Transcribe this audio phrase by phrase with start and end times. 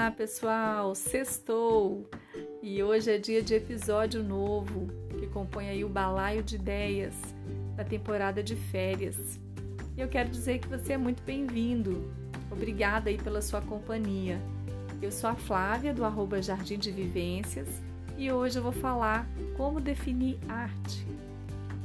[0.00, 2.08] Olá pessoal, sextou!
[2.62, 4.88] E hoje é dia de episódio novo
[5.18, 7.14] que compõe aí o balaio de ideias
[7.76, 9.38] da temporada de férias.
[9.94, 12.10] E eu quero dizer que você é muito bem-vindo.
[12.50, 14.40] Obrigada aí pela sua companhia.
[15.02, 17.68] Eu sou a Flávia do arroba Jardim de Vivências
[18.16, 21.06] e hoje eu vou falar como definir arte.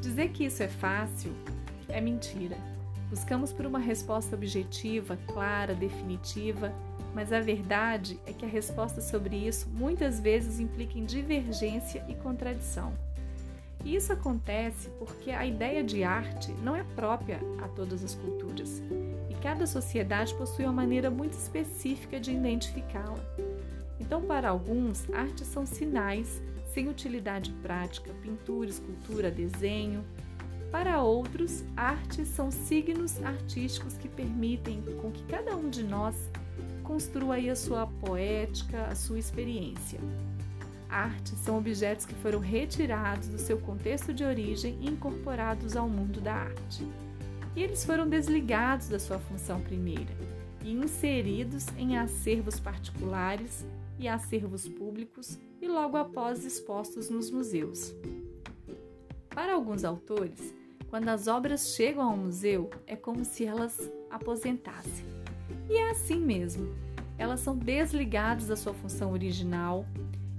[0.00, 1.32] Dizer que isso é fácil
[1.88, 2.56] é mentira.
[3.10, 6.72] Buscamos por uma resposta objetiva, clara, definitiva
[7.16, 12.14] mas a verdade é que a resposta sobre isso muitas vezes implica em divergência e
[12.14, 12.92] contradição.
[13.82, 18.82] E isso acontece porque a ideia de arte não é própria a todas as culturas,
[19.30, 23.24] e cada sociedade possui uma maneira muito específica de identificá-la.
[23.98, 26.42] Então, para alguns, artes são sinais
[26.74, 30.04] sem utilidade prática, pintura, escultura, desenho.
[30.70, 36.14] Para outros, artes são signos artísticos que permitem com que cada um de nós
[36.86, 39.98] construa aí a sua poética, a sua experiência.
[40.88, 46.20] Artes são objetos que foram retirados do seu contexto de origem e incorporados ao mundo
[46.20, 46.86] da arte.
[47.56, 50.14] E eles foram desligados da sua função primeira
[50.62, 53.66] e inseridos em acervos particulares
[53.98, 57.94] e acervos públicos e logo após expostos nos museus.
[59.30, 60.54] Para alguns autores,
[60.88, 65.16] quando as obras chegam ao museu, é como se elas aposentassem
[65.68, 66.74] e é assim mesmo.
[67.18, 69.86] Elas são desligadas da sua função original,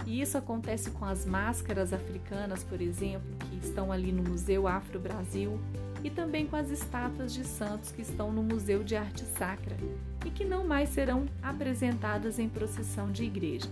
[0.06, 4.98] e isso acontece com as máscaras africanas, por exemplo, que estão ali no Museu Afro
[4.98, 5.60] Brasil,
[6.02, 9.76] e também com as estátuas de santos que estão no Museu de Arte Sacra
[10.24, 13.70] e que não mais serão apresentadas em procissão de igrejas.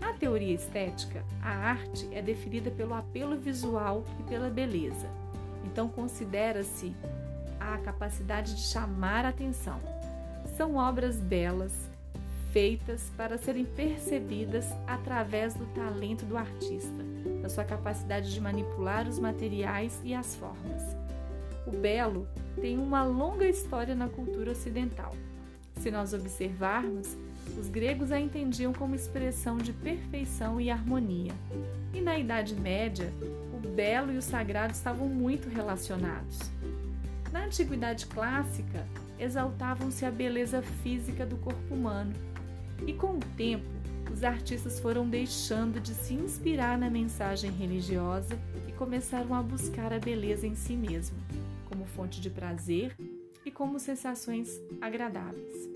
[0.00, 5.08] Na teoria estética, a arte é definida pelo apelo visual e pela beleza.
[5.64, 6.94] Então considera-se
[7.58, 9.80] a capacidade de chamar a atenção,
[10.62, 11.72] são obras belas,
[12.52, 17.02] feitas para serem percebidas através do talento do artista,
[17.42, 20.80] da sua capacidade de manipular os materiais e as formas.
[21.66, 22.28] O belo
[22.60, 25.16] tem uma longa história na cultura ocidental.
[25.78, 27.16] Se nós observarmos,
[27.58, 31.32] os gregos a entendiam como expressão de perfeição e harmonia.
[31.92, 33.12] E na Idade Média,
[33.52, 36.38] o belo e o sagrado estavam muito relacionados.
[37.32, 38.86] Na Antiguidade Clássica,
[39.22, 42.12] exaltavam-se a beleza física do corpo humano.
[42.86, 43.64] E com o tempo,
[44.12, 48.38] os artistas foram deixando de se inspirar na mensagem religiosa
[48.68, 51.16] e começaram a buscar a beleza em si mesmo,
[51.68, 52.96] como fonte de prazer
[53.44, 55.70] e como sensações agradáveis.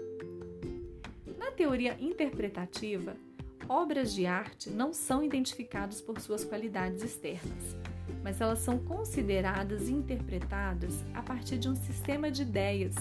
[1.39, 3.17] Na teoria interpretativa,
[3.69, 7.77] obras de arte não são identificadas por suas qualidades externas,
[8.23, 12.95] mas elas são consideradas e interpretadas a partir de um sistema de ideias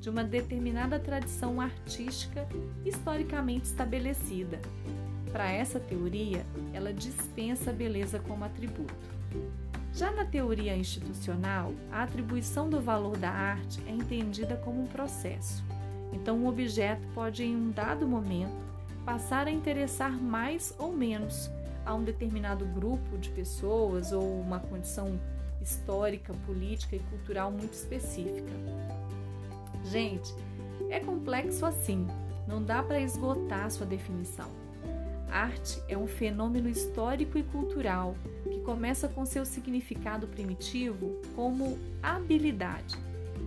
[0.00, 2.46] de uma determinada tradição artística
[2.84, 4.60] historicamente estabelecida.
[5.30, 8.94] Para essa teoria, ela dispensa a beleza como atributo.
[9.94, 15.62] Já na teoria institucional, a atribuição do valor da arte é entendida como um processo.
[16.12, 18.52] Então, um objeto pode, em um dado momento,
[19.04, 21.50] passar a interessar mais ou menos
[21.84, 25.18] a um determinado grupo de pessoas ou uma condição
[25.60, 28.52] histórica, política e cultural muito específica.
[29.84, 30.34] Gente,
[30.90, 32.06] é complexo assim,
[32.46, 34.48] não dá para esgotar sua definição.
[35.30, 38.14] Arte é um fenômeno histórico e cultural
[38.44, 42.98] que começa com seu significado primitivo como habilidade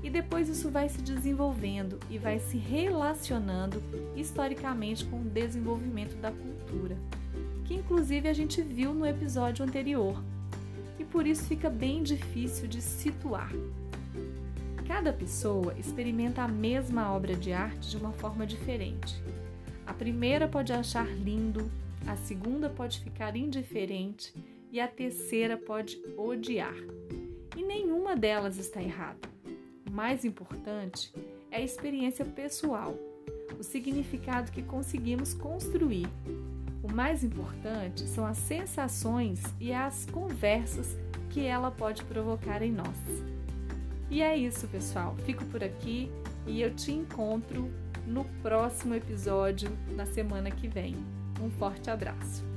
[0.06, 3.82] e depois isso vai se desenvolvendo e vai se relacionando
[4.16, 6.96] historicamente com o desenvolvimento da cultura,
[7.66, 10.24] que inclusive a gente viu no episódio anterior.
[11.00, 13.52] E por isso fica bem difícil de situar.
[14.88, 19.22] Cada pessoa experimenta a mesma obra de arte de uma forma diferente.
[19.86, 21.70] A primeira pode achar lindo,
[22.08, 24.34] a segunda pode ficar indiferente
[24.72, 26.76] e a terceira pode odiar.
[27.58, 29.28] E nenhuma delas está errada.
[29.88, 31.12] O mais importante
[31.50, 32.96] é a experiência pessoal,
[33.60, 36.08] o significado que conseguimos construir.
[36.86, 40.96] O mais importante são as sensações e as conversas
[41.32, 43.24] que ela pode provocar em nós.
[44.08, 45.16] E é isso, pessoal.
[45.26, 46.12] Fico por aqui
[46.46, 47.72] e eu te encontro
[48.06, 50.96] no próximo episódio na semana que vem.
[51.42, 52.55] Um forte abraço.